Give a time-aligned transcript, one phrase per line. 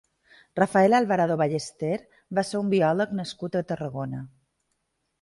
[0.59, 1.93] Rafael Alvarado Ballester
[2.39, 4.27] va ser un biòleg nascut a Tarragona.